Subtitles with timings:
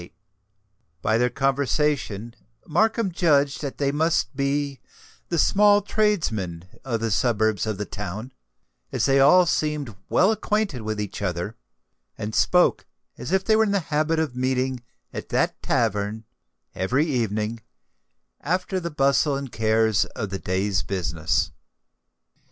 [1.03, 4.79] By their conversation Markham judged that they must be
[5.29, 8.31] the small tradesmen of the suburbs of the town,
[8.91, 11.55] as they all seemed well acquainted with each other,
[12.17, 12.87] and spoke
[13.19, 14.81] as if they were in the habit of meeting
[15.13, 16.25] at that tavern
[16.73, 17.61] every evening
[18.39, 21.51] after the bustle and cares of the day's business.